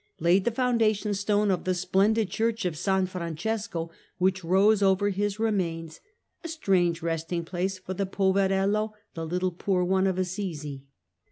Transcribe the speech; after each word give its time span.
laid 0.19 0.45
the 0.45 0.49
foundation 0.49 1.13
stone 1.13 1.51
of 1.51 1.63
the 1.63 1.75
splendid 1.75 2.27
church 2.27 2.65
of 2.65 2.75
San 2.75 3.05
Francesco 3.05 3.91
which 4.17 4.43
rose 4.43 4.81
over 4.81 5.09
his 5.11 5.37
remains, 5.37 5.99
a 6.43 6.47
strange 6.47 7.03
resting 7.03 7.45
place 7.45 7.77
for 7.77 7.93
the" 7.93 8.07
Poverello" 8.17 8.93
the" 9.13 9.27
Little 9.27 9.51
Poor 9.51 9.83
One" 9.83 10.07
of 10.07 10.17
Assisi. 10.17 10.85